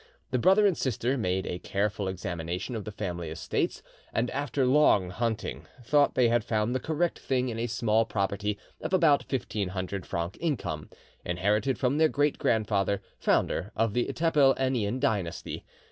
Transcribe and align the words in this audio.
The 0.31 0.39
brother 0.39 0.65
and 0.65 0.75
sister 0.75 1.15
made 1.15 1.45
a 1.45 1.59
careful 1.59 2.07
examination 2.07 2.75
of 2.75 2.85
the 2.85 2.91
family 2.91 3.29
estates, 3.29 3.83
and 4.11 4.31
after 4.31 4.65
long 4.65 5.11
hunting, 5.11 5.67
thought 5.83 6.15
they 6.15 6.27
had 6.27 6.43
found 6.43 6.73
the 6.73 6.79
correct 6.79 7.19
thing 7.19 7.49
in 7.49 7.59
a 7.59 7.67
small 7.67 8.03
property 8.05 8.57
of 8.81 8.93
about 8.93 9.21
fifteen 9.21 9.67
hundred 9.67 10.07
francs 10.07 10.39
income, 10.41 10.89
inherited 11.23 11.77
from 11.77 11.99
their 11.99 12.09
great 12.09 12.39
grandfather, 12.39 12.99
founder 13.19 13.71
of 13.75 13.93
the 13.93 14.11
Tepel 14.11 14.55
Enian 14.57 14.99
dynasty. 14.99 15.63